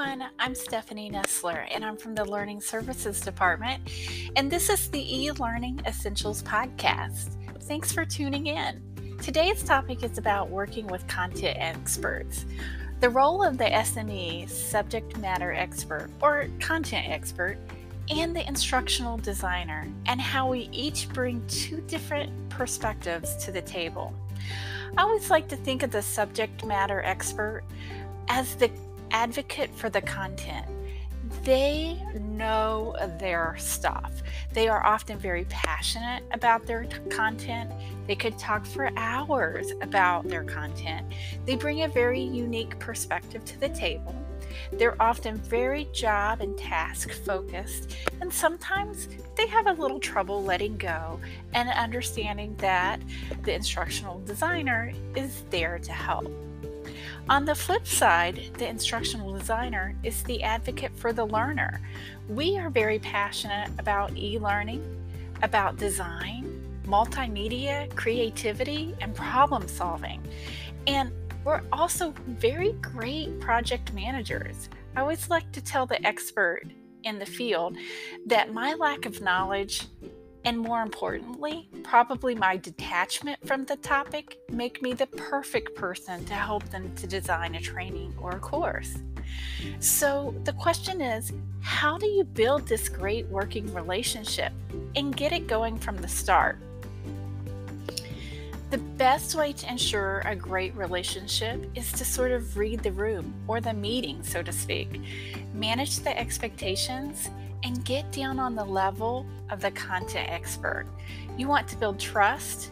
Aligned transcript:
everyone. 0.00 0.30
I'm 0.38 0.54
Stephanie 0.54 1.10
Nestler, 1.10 1.66
and 1.70 1.84
I'm 1.84 1.96
from 1.96 2.14
the 2.14 2.24
Learning 2.24 2.58
Services 2.60 3.20
Department. 3.20 3.82
And 4.34 4.50
this 4.50 4.70
is 4.70 4.88
the 4.90 4.98
e 4.98 5.30
Learning 5.32 5.78
Essentials 5.86 6.42
Podcast. 6.42 7.36
Thanks 7.64 7.92
for 7.92 8.06
tuning 8.06 8.46
in. 8.46 8.82
Today's 9.22 9.62
topic 9.62 10.02
is 10.02 10.16
about 10.16 10.48
working 10.48 10.86
with 10.86 11.06
content 11.06 11.58
experts. 11.60 12.46
The 13.00 13.10
role 13.10 13.42
of 13.42 13.58
the 13.58 13.64
SME, 13.64 14.48
subject 14.48 15.18
matter 15.18 15.52
expert, 15.52 16.08
or 16.22 16.46
content 16.60 17.10
expert, 17.10 17.58
and 18.08 18.34
the 18.34 18.46
instructional 18.48 19.18
designer, 19.18 19.86
and 20.06 20.18
how 20.18 20.48
we 20.48 20.70
each 20.72 21.10
bring 21.10 21.46
two 21.46 21.82
different 21.82 22.32
perspectives 22.48 23.36
to 23.44 23.52
the 23.52 23.62
table. 23.62 24.14
I 24.96 25.02
always 25.02 25.28
like 25.28 25.48
to 25.48 25.56
think 25.56 25.82
of 25.82 25.90
the 25.90 26.02
subject 26.02 26.64
matter 26.64 27.02
expert 27.02 27.64
as 28.28 28.54
the 28.54 28.70
advocate 29.10 29.70
for 29.74 29.90
the 29.90 30.00
content. 30.00 30.66
They 31.44 32.02
know 32.18 32.96
their 33.18 33.54
stuff. 33.58 34.22
They 34.52 34.68
are 34.68 34.84
often 34.84 35.18
very 35.18 35.44
passionate 35.44 36.24
about 36.32 36.66
their 36.66 36.84
t- 36.84 36.98
content. 37.08 37.70
They 38.06 38.16
could 38.16 38.36
talk 38.38 38.66
for 38.66 38.90
hours 38.96 39.72
about 39.80 40.28
their 40.28 40.44
content. 40.44 41.06
They 41.46 41.54
bring 41.54 41.82
a 41.82 41.88
very 41.88 42.20
unique 42.20 42.78
perspective 42.78 43.44
to 43.44 43.60
the 43.60 43.68
table. 43.68 44.14
They're 44.72 45.00
often 45.00 45.36
very 45.36 45.88
job 45.92 46.40
and 46.40 46.58
task 46.58 47.12
focused, 47.24 47.96
and 48.20 48.32
sometimes 48.32 49.08
they 49.36 49.46
have 49.46 49.66
a 49.66 49.72
little 49.72 50.00
trouble 50.00 50.42
letting 50.42 50.76
go 50.76 51.20
and 51.54 51.68
understanding 51.70 52.54
that 52.56 53.00
the 53.42 53.54
instructional 53.54 54.20
designer 54.20 54.92
is 55.16 55.44
there 55.50 55.78
to 55.78 55.92
help. 55.92 56.30
On 57.28 57.44
the 57.44 57.54
flip 57.54 57.86
side, 57.86 58.50
the 58.58 58.68
instructional 58.68 59.32
designer 59.32 59.94
is 60.02 60.22
the 60.24 60.42
advocate 60.42 60.96
for 60.96 61.12
the 61.12 61.24
learner. 61.24 61.80
We 62.28 62.58
are 62.58 62.70
very 62.70 62.98
passionate 62.98 63.70
about 63.78 64.16
e 64.16 64.38
learning, 64.38 64.82
about 65.42 65.76
design, 65.76 66.66
multimedia, 66.84 67.94
creativity, 67.94 68.94
and 69.00 69.14
problem 69.14 69.68
solving. 69.68 70.20
And 70.86 71.12
we're 71.44 71.62
also 71.72 72.12
very 72.26 72.72
great 72.72 73.40
project 73.40 73.92
managers. 73.92 74.68
I 74.96 75.00
always 75.00 75.30
like 75.30 75.50
to 75.52 75.60
tell 75.60 75.86
the 75.86 76.04
expert 76.04 76.64
in 77.04 77.18
the 77.18 77.26
field 77.26 77.76
that 78.26 78.52
my 78.52 78.74
lack 78.74 79.06
of 79.06 79.20
knowledge 79.20 79.86
and 80.44 80.58
more 80.58 80.82
importantly, 80.82 81.68
probably 81.82 82.34
my 82.34 82.56
detachment 82.56 83.46
from 83.46 83.64
the 83.66 83.76
topic 83.76 84.38
make 84.50 84.80
me 84.80 84.94
the 84.94 85.06
perfect 85.06 85.74
person 85.74 86.24
to 86.24 86.34
help 86.34 86.64
them 86.70 86.94
to 86.96 87.06
design 87.06 87.54
a 87.54 87.60
training 87.60 88.14
or 88.20 88.32
a 88.32 88.38
course. 88.38 88.98
So 89.80 90.34
the 90.44 90.52
question 90.54 91.00
is, 91.00 91.32
how 91.60 91.98
do 91.98 92.06
you 92.06 92.24
build 92.24 92.66
this 92.66 92.88
great 92.88 93.26
working 93.26 93.72
relationship 93.74 94.52
and 94.96 95.14
get 95.14 95.32
it 95.32 95.46
going 95.46 95.78
from 95.78 95.96
the 95.98 96.08
start? 96.08 96.58
The 98.70 98.78
best 98.78 99.34
way 99.34 99.52
to 99.52 99.68
ensure 99.68 100.22
a 100.24 100.36
great 100.36 100.74
relationship 100.76 101.68
is 101.74 101.90
to 101.92 102.04
sort 102.04 102.30
of 102.30 102.56
read 102.56 102.82
the 102.84 102.92
room 102.92 103.34
or 103.48 103.60
the 103.60 103.74
meeting, 103.74 104.22
so 104.22 104.42
to 104.42 104.52
speak. 104.52 105.00
Manage 105.52 105.98
the 105.98 106.16
expectations 106.16 107.30
and 107.62 107.84
get 107.84 108.10
down 108.12 108.38
on 108.38 108.54
the 108.54 108.64
level 108.64 109.26
of 109.50 109.60
the 109.60 109.70
content 109.72 110.28
expert. 110.30 110.86
You 111.36 111.48
want 111.48 111.68
to 111.68 111.76
build 111.76 111.98
trust 111.98 112.70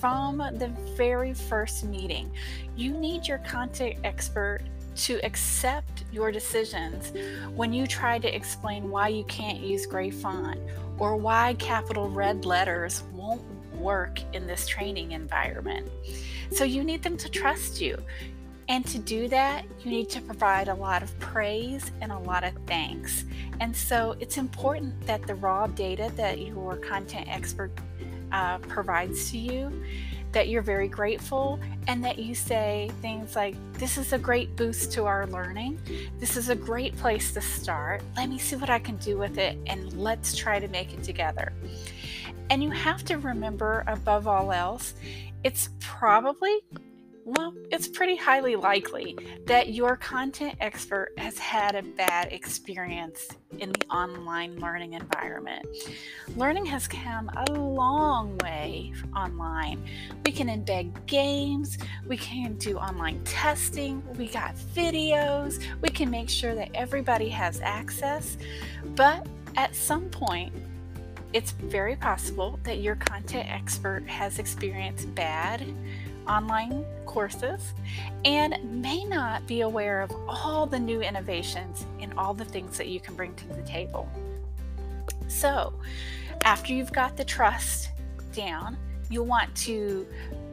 from 0.00 0.38
the 0.38 0.72
very 0.96 1.34
first 1.34 1.84
meeting. 1.84 2.30
You 2.76 2.92
need 2.92 3.28
your 3.28 3.38
content 3.38 3.96
expert 4.04 4.60
to 4.96 5.24
accept 5.24 6.04
your 6.12 6.32
decisions 6.32 7.12
when 7.54 7.72
you 7.72 7.86
try 7.86 8.18
to 8.18 8.34
explain 8.34 8.90
why 8.90 9.08
you 9.08 9.24
can't 9.24 9.60
use 9.60 9.86
gray 9.86 10.10
font 10.10 10.58
or 10.98 11.16
why 11.16 11.54
capital 11.58 12.08
red 12.08 12.44
letters 12.44 13.02
won't 13.12 13.42
work 13.74 14.20
in 14.34 14.46
this 14.46 14.66
training 14.66 15.12
environment. 15.12 15.88
So 16.50 16.64
you 16.64 16.84
need 16.84 17.02
them 17.02 17.16
to 17.16 17.28
trust 17.28 17.80
you. 17.80 17.96
And 18.70 18.86
to 18.86 19.00
do 19.00 19.26
that, 19.26 19.64
you 19.80 19.90
need 19.90 20.08
to 20.10 20.20
provide 20.20 20.68
a 20.68 20.74
lot 20.74 21.02
of 21.02 21.18
praise 21.18 21.90
and 22.00 22.12
a 22.12 22.18
lot 22.20 22.44
of 22.44 22.52
thanks. 22.68 23.24
And 23.58 23.74
so 23.74 24.14
it's 24.20 24.36
important 24.36 24.94
that 25.08 25.26
the 25.26 25.34
raw 25.34 25.66
data 25.66 26.12
that 26.14 26.40
your 26.40 26.76
content 26.76 27.26
expert 27.28 27.72
uh, 28.30 28.58
provides 28.58 29.32
to 29.32 29.38
you, 29.38 29.82
that 30.30 30.48
you're 30.48 30.62
very 30.62 30.86
grateful, 30.86 31.58
and 31.88 32.04
that 32.04 32.20
you 32.20 32.32
say 32.32 32.92
things 33.02 33.34
like, 33.34 33.56
This 33.72 33.98
is 33.98 34.12
a 34.12 34.18
great 34.18 34.54
boost 34.54 34.92
to 34.92 35.04
our 35.04 35.26
learning. 35.26 35.80
This 36.20 36.36
is 36.36 36.48
a 36.48 36.54
great 36.54 36.96
place 36.96 37.34
to 37.34 37.40
start. 37.40 38.02
Let 38.14 38.28
me 38.28 38.38
see 38.38 38.54
what 38.54 38.70
I 38.70 38.78
can 38.78 38.98
do 38.98 39.18
with 39.18 39.36
it, 39.36 39.58
and 39.66 39.92
let's 39.94 40.36
try 40.36 40.60
to 40.60 40.68
make 40.68 40.94
it 40.94 41.02
together. 41.02 41.52
And 42.50 42.62
you 42.62 42.70
have 42.70 43.04
to 43.06 43.18
remember, 43.18 43.82
above 43.88 44.28
all 44.28 44.52
else, 44.52 44.94
it's 45.42 45.70
probably 45.80 46.60
well, 47.24 47.54
it's 47.70 47.86
pretty 47.86 48.16
highly 48.16 48.56
likely 48.56 49.16
that 49.46 49.72
your 49.72 49.96
content 49.96 50.54
expert 50.60 51.12
has 51.18 51.38
had 51.38 51.74
a 51.74 51.82
bad 51.82 52.32
experience 52.32 53.28
in 53.58 53.70
the 53.72 53.86
online 53.86 54.58
learning 54.58 54.94
environment. 54.94 55.66
Learning 56.36 56.64
has 56.64 56.88
come 56.88 57.30
a 57.36 57.52
long 57.52 58.36
way 58.38 58.92
online. 59.14 59.82
We 60.24 60.32
can 60.32 60.48
embed 60.48 61.06
games, 61.06 61.78
we 62.06 62.16
can 62.16 62.54
do 62.54 62.78
online 62.78 63.22
testing, 63.24 64.02
we 64.16 64.28
got 64.28 64.54
videos, 64.74 65.62
we 65.82 65.88
can 65.90 66.10
make 66.10 66.28
sure 66.28 66.54
that 66.54 66.70
everybody 66.74 67.28
has 67.28 67.60
access. 67.60 68.38
But 68.96 69.26
at 69.56 69.74
some 69.74 70.08
point, 70.10 70.52
it's 71.32 71.52
very 71.52 71.94
possible 71.94 72.58
that 72.64 72.80
your 72.80 72.96
content 72.96 73.48
expert 73.48 74.04
has 74.08 74.38
experienced 74.38 75.14
bad 75.14 75.64
online 76.30 76.84
courses 77.06 77.74
and 78.24 78.56
may 78.80 79.04
not 79.04 79.46
be 79.46 79.62
aware 79.62 80.00
of 80.00 80.12
all 80.28 80.64
the 80.64 80.78
new 80.78 81.00
innovations 81.00 81.86
and 82.00 82.14
all 82.16 82.34
the 82.34 82.44
things 82.44 82.78
that 82.78 82.86
you 82.86 83.00
can 83.00 83.14
bring 83.14 83.34
to 83.34 83.48
the 83.48 83.62
table. 83.62 84.08
So, 85.26 85.74
after 86.42 86.72
you've 86.72 86.92
got 86.92 87.16
the 87.16 87.24
trust 87.24 87.90
down, 88.32 88.76
you'll 89.10 89.26
want 89.26 89.52
to 89.56 90.06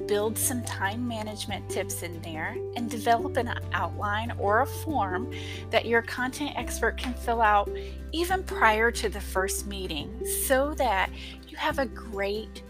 build 0.07 0.37
some 0.37 0.63
time 0.63 1.07
management 1.07 1.69
tips 1.69 2.01
in 2.01 2.19
there 2.21 2.55
and 2.75 2.89
develop 2.89 3.37
an 3.37 3.53
outline 3.73 4.33
or 4.39 4.61
a 4.61 4.65
form 4.65 5.31
that 5.69 5.85
your 5.85 6.01
content 6.01 6.51
expert 6.55 6.97
can 6.97 7.13
fill 7.13 7.41
out 7.41 7.69
even 8.11 8.43
prior 8.43 8.89
to 8.89 9.09
the 9.09 9.21
first 9.21 9.67
meeting 9.67 10.25
so 10.47 10.73
that 10.73 11.09
you 11.47 11.55
have 11.55 11.77
a 11.77 11.85
great 11.85 12.63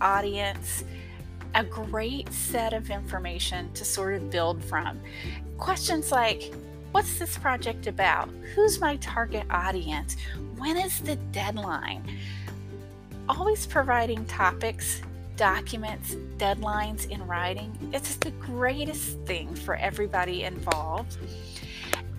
audience 0.00 0.84
a 1.54 1.64
great 1.64 2.32
set 2.32 2.72
of 2.72 2.90
information 2.90 3.72
to 3.74 3.84
sort 3.84 4.14
of 4.14 4.30
build 4.30 4.62
from. 4.64 5.00
Questions 5.58 6.12
like, 6.12 6.52
What's 6.92 7.20
this 7.20 7.38
project 7.38 7.86
about? 7.86 8.28
Who's 8.54 8.80
my 8.80 8.96
target 8.96 9.44
audience? 9.48 10.16
When 10.56 10.76
is 10.76 11.00
the 11.00 11.14
deadline? 11.30 12.02
Always 13.28 13.64
providing 13.64 14.24
topics, 14.24 15.00
documents, 15.36 16.16
deadlines 16.36 17.08
in 17.08 17.24
writing. 17.28 17.72
It's 17.92 18.16
the 18.16 18.32
greatest 18.32 19.20
thing 19.20 19.54
for 19.54 19.76
everybody 19.76 20.42
involved. 20.42 21.16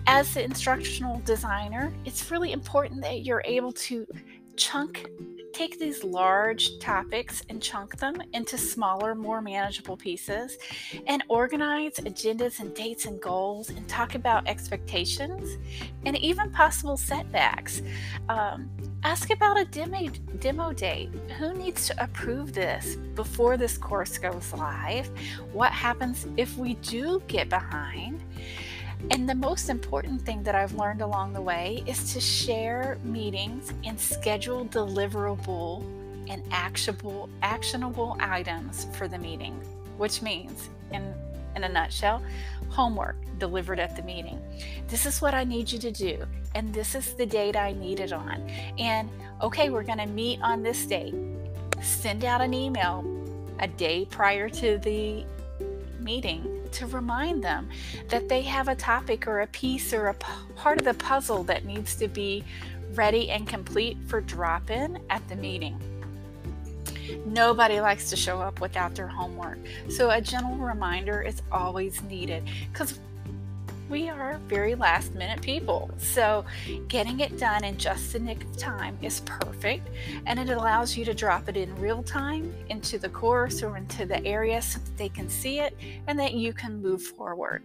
As 0.06 0.32
the 0.32 0.42
instructional 0.42 1.20
designer, 1.26 1.92
it's 2.06 2.30
really 2.30 2.52
important 2.52 3.02
that 3.02 3.26
you're 3.26 3.42
able 3.44 3.72
to 3.72 4.06
chunk 4.56 5.06
take 5.62 5.78
these 5.78 6.02
large 6.02 6.76
topics 6.80 7.44
and 7.48 7.62
chunk 7.62 7.96
them 7.98 8.20
into 8.32 8.58
smaller, 8.58 9.14
more 9.14 9.40
manageable 9.40 9.96
pieces 9.96 10.58
and 11.06 11.22
organize 11.28 11.94
agendas 11.98 12.58
and 12.58 12.74
dates 12.74 13.04
and 13.04 13.20
goals 13.20 13.70
and 13.70 13.88
talk 13.88 14.16
about 14.16 14.48
expectations 14.48 15.58
and 16.04 16.16
even 16.18 16.50
possible 16.50 16.96
setbacks. 16.96 17.80
Um, 18.28 18.68
ask 19.04 19.30
about 19.30 19.56
a 19.56 19.64
demo, 19.66 20.08
demo 20.40 20.72
date. 20.72 21.10
Who 21.38 21.54
needs 21.54 21.86
to 21.86 22.02
approve 22.02 22.52
this 22.52 22.96
before 23.14 23.56
this 23.56 23.78
course 23.78 24.18
goes 24.18 24.52
live? 24.52 25.12
What 25.52 25.70
happens 25.70 26.26
if 26.36 26.58
we 26.58 26.74
do 26.74 27.22
get 27.28 27.48
behind? 27.48 28.20
And 29.10 29.28
the 29.28 29.34
most 29.34 29.68
important 29.68 30.22
thing 30.22 30.42
that 30.44 30.54
I've 30.54 30.74
learned 30.74 31.02
along 31.02 31.32
the 31.32 31.42
way 31.42 31.82
is 31.86 32.12
to 32.12 32.20
share 32.20 32.98
meetings 33.02 33.72
and 33.84 33.98
schedule 33.98 34.64
deliverable 34.66 35.84
and 36.28 36.42
actionable 36.50 37.28
actionable 37.42 38.16
items 38.20 38.86
for 38.92 39.08
the 39.08 39.18
meeting, 39.18 39.54
which 39.98 40.22
means 40.22 40.68
in 40.92 41.14
in 41.54 41.64
a 41.64 41.68
nutshell, 41.68 42.22
homework 42.70 43.16
delivered 43.38 43.78
at 43.78 43.94
the 43.96 44.02
meeting. 44.02 44.40
This 44.88 45.04
is 45.04 45.20
what 45.20 45.34
I 45.34 45.44
need 45.44 45.70
you 45.70 45.78
to 45.80 45.90
do, 45.90 46.24
and 46.54 46.72
this 46.72 46.94
is 46.94 47.14
the 47.14 47.26
date 47.26 47.56
I 47.56 47.72
need 47.72 48.00
it 48.00 48.12
on. 48.12 48.48
And 48.78 49.10
okay, 49.42 49.68
we're 49.68 49.82
going 49.82 49.98
to 49.98 50.06
meet 50.06 50.40
on 50.40 50.62
this 50.62 50.86
date. 50.86 51.14
Send 51.82 52.24
out 52.24 52.40
an 52.40 52.54
email 52.54 53.04
a 53.58 53.68
day 53.68 54.06
prior 54.06 54.48
to 54.48 54.78
the 54.78 55.24
meeting 56.00 56.51
to 56.72 56.86
remind 56.86 57.42
them 57.42 57.68
that 58.08 58.28
they 58.28 58.42
have 58.42 58.68
a 58.68 58.74
topic 58.74 59.26
or 59.26 59.40
a 59.40 59.46
piece 59.48 59.92
or 59.92 60.08
a 60.08 60.14
p- 60.14 60.26
part 60.56 60.78
of 60.78 60.84
the 60.84 60.94
puzzle 60.94 61.42
that 61.44 61.64
needs 61.64 61.94
to 61.96 62.08
be 62.08 62.44
ready 62.94 63.30
and 63.30 63.46
complete 63.48 63.96
for 64.06 64.20
drop 64.20 64.70
in 64.70 64.98
at 65.10 65.26
the 65.28 65.36
meeting. 65.36 65.80
Nobody 67.26 67.80
likes 67.80 68.10
to 68.10 68.16
show 68.16 68.40
up 68.40 68.60
without 68.60 68.94
their 68.94 69.08
homework, 69.08 69.58
so 69.88 70.10
a 70.10 70.20
gentle 70.20 70.56
reminder 70.56 71.22
is 71.22 71.42
always 71.50 72.02
needed 72.02 72.44
because 72.72 72.98
we 73.92 74.08
are 74.08 74.40
very 74.48 74.74
last 74.74 75.14
minute 75.14 75.42
people. 75.42 75.90
So, 75.98 76.46
getting 76.88 77.20
it 77.20 77.38
done 77.38 77.62
in 77.62 77.76
just 77.76 78.14
the 78.14 78.18
nick 78.18 78.42
of 78.42 78.56
time 78.56 78.96
is 79.02 79.20
perfect, 79.20 79.86
and 80.24 80.40
it 80.40 80.48
allows 80.48 80.96
you 80.96 81.04
to 81.04 81.12
drop 81.12 81.46
it 81.50 81.58
in 81.58 81.74
real 81.76 82.02
time 82.02 82.54
into 82.70 82.98
the 82.98 83.10
course 83.10 83.62
or 83.62 83.76
into 83.76 84.06
the 84.06 84.24
area 84.24 84.62
so 84.62 84.78
that 84.78 84.96
they 84.96 85.10
can 85.10 85.28
see 85.28 85.60
it 85.60 85.76
and 86.06 86.18
that 86.18 86.32
you 86.32 86.54
can 86.54 86.80
move 86.80 87.02
forward. 87.02 87.64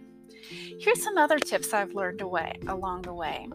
Here's 0.78 1.02
some 1.02 1.16
other 1.16 1.38
tips 1.38 1.72
I've 1.72 1.94
learned 1.94 2.20
away 2.20 2.60
along 2.66 3.02
the 3.02 3.14
way. 3.14 3.48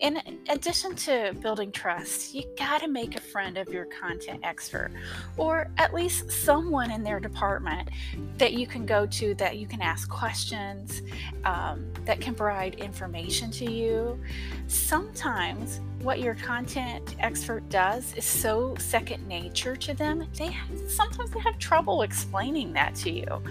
In 0.00 0.20
addition 0.48 0.94
to 0.94 1.34
building 1.40 1.72
trust, 1.72 2.32
you 2.32 2.44
got 2.56 2.82
to 2.82 2.88
make 2.88 3.16
a 3.16 3.20
friend 3.20 3.58
of 3.58 3.68
your 3.68 3.86
content 3.86 4.40
expert 4.44 4.92
or 5.36 5.68
at 5.76 5.92
least 5.92 6.30
someone 6.30 6.92
in 6.92 7.02
their 7.02 7.18
department 7.18 7.88
that 8.36 8.52
you 8.52 8.64
can 8.64 8.86
go 8.86 9.06
to, 9.06 9.34
that 9.34 9.56
you 9.56 9.66
can 9.66 9.82
ask 9.82 10.08
questions, 10.08 11.02
um, 11.44 11.92
that 12.04 12.20
can 12.20 12.36
provide 12.36 12.76
information 12.76 13.50
to 13.50 13.68
you. 13.68 14.20
Sometimes 14.68 15.80
what 16.02 16.20
your 16.20 16.34
content 16.34 17.16
expert 17.18 17.68
does 17.68 18.14
is 18.14 18.24
so 18.24 18.74
second 18.78 19.26
nature 19.26 19.76
to 19.76 19.94
them, 19.94 20.26
they 20.36 20.56
sometimes 20.88 21.30
they 21.30 21.40
have 21.40 21.58
trouble 21.58 22.02
explaining 22.02 22.72
that 22.74 22.94
to 22.96 23.10
you. 23.10 23.42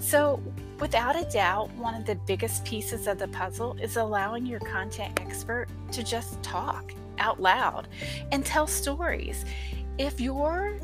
So, 0.00 0.40
Without 0.80 1.14
a 1.14 1.24
doubt, 1.30 1.72
one 1.76 1.94
of 1.94 2.04
the 2.04 2.16
biggest 2.26 2.64
pieces 2.64 3.06
of 3.06 3.18
the 3.18 3.28
puzzle 3.28 3.76
is 3.80 3.96
allowing 3.96 4.44
your 4.44 4.58
content 4.60 5.18
expert 5.20 5.68
to 5.92 6.02
just 6.02 6.42
talk 6.42 6.92
out 7.18 7.40
loud 7.40 7.86
and 8.32 8.44
tell 8.44 8.66
stories. 8.66 9.44
If 9.98 10.20
your 10.20 10.76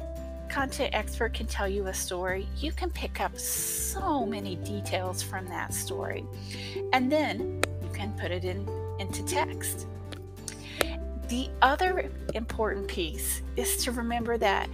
content 0.49 0.94
expert 0.94 1.34
can 1.34 1.46
tell 1.46 1.69
you 1.69 1.88
a 1.88 1.94
story, 1.94 2.49
you 2.56 2.70
can 2.70 2.90
pick 2.90 3.20
up 3.20 3.37
so 3.37 4.25
many 4.25 4.56
details 4.56 5.22
from 5.22 5.46
that 5.49 5.75
story. 5.75 6.25
And 6.93 7.11
then 7.11 7.61
you 7.82 7.90
can 7.93 8.12
put 8.19 8.31
it 8.31 8.44
in 8.44 8.69
into 9.00 9.25
text. 9.25 9.87
The 11.31 11.49
other 11.62 12.11
important 12.35 12.88
piece 12.88 13.43
is 13.55 13.77
to 13.85 13.93
remember 13.93 14.37
that 14.38 14.69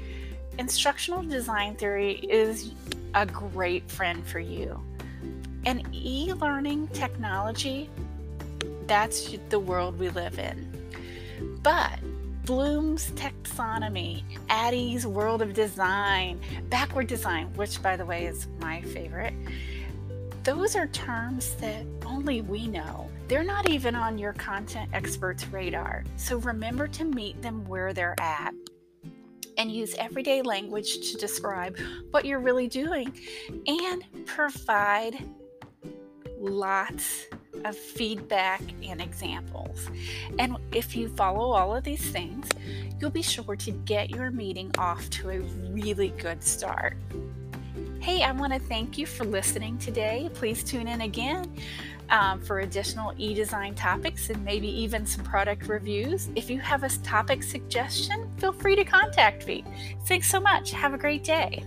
instructional 0.58 1.22
design 1.22 1.74
theory 1.76 2.14
is 2.14 2.72
a 3.14 3.26
great 3.26 3.90
friend 3.90 4.26
for 4.26 4.38
you. 4.38 4.82
And 5.66 5.86
e 5.92 6.32
learning 6.32 6.88
technology, 6.88 7.90
that's 8.86 9.36
the 9.50 9.58
world 9.58 9.98
we 9.98 10.08
live 10.08 10.38
in. 10.38 10.72
But 11.62 11.98
Bloom's 12.46 13.10
taxonomy, 13.10 14.22
ADDIE's 14.48 15.06
world 15.06 15.42
of 15.42 15.52
design, 15.52 16.40
backward 16.70 17.06
design, 17.06 17.52
which 17.56 17.82
by 17.82 17.98
the 17.98 18.06
way 18.06 18.24
is 18.24 18.46
my 18.60 18.80
favorite, 18.80 19.34
those 20.42 20.74
are 20.74 20.86
terms 20.86 21.54
that 21.56 21.84
only 22.16 22.40
we 22.40 22.66
know. 22.66 23.10
They're 23.28 23.44
not 23.44 23.68
even 23.68 23.94
on 23.94 24.16
your 24.16 24.32
content 24.32 24.90
expert's 24.94 25.46
radar. 25.48 26.02
So 26.16 26.38
remember 26.38 26.88
to 26.88 27.04
meet 27.04 27.42
them 27.42 27.64
where 27.66 27.92
they're 27.92 28.16
at 28.18 28.54
and 29.58 29.70
use 29.70 29.94
everyday 29.96 30.40
language 30.42 31.10
to 31.10 31.18
describe 31.18 31.76
what 32.10 32.24
you're 32.24 32.40
really 32.40 32.68
doing 32.68 33.12
and 33.66 34.04
provide 34.24 35.24
lots 36.38 37.26
of 37.64 37.76
feedback 37.76 38.62
and 38.82 39.00
examples. 39.00 39.90
And 40.38 40.56
if 40.72 40.96
you 40.96 41.08
follow 41.08 41.52
all 41.52 41.74
of 41.74 41.84
these 41.84 42.10
things, 42.10 42.48
you'll 42.98 43.10
be 43.10 43.22
sure 43.22 43.56
to 43.56 43.70
get 43.70 44.10
your 44.10 44.30
meeting 44.30 44.70
off 44.78 45.08
to 45.10 45.30
a 45.30 45.40
really 45.40 46.10
good 46.10 46.42
start. 46.42 46.96
Hey, 48.00 48.22
I 48.22 48.30
want 48.32 48.52
to 48.52 48.58
thank 48.60 48.98
you 48.98 49.04
for 49.04 49.24
listening 49.24 49.78
today. 49.78 50.30
Please 50.34 50.62
tune 50.62 50.86
in 50.86 51.00
again 51.00 51.56
um, 52.10 52.40
for 52.40 52.60
additional 52.60 53.12
e 53.18 53.34
design 53.34 53.74
topics 53.74 54.30
and 54.30 54.44
maybe 54.44 54.68
even 54.68 55.06
some 55.06 55.24
product 55.24 55.68
reviews. 55.68 56.28
If 56.34 56.50
you 56.50 56.58
have 56.60 56.82
a 56.82 56.88
topic 56.88 57.42
suggestion, 57.42 58.30
feel 58.38 58.52
free 58.52 58.76
to 58.76 58.84
contact 58.84 59.46
me. 59.46 59.64
Thanks 60.06 60.30
so 60.30 60.40
much. 60.40 60.72
Have 60.72 60.94
a 60.94 60.98
great 60.98 61.24
day. 61.24 61.64